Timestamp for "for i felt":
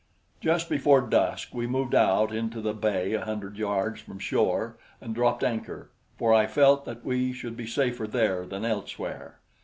6.17-6.85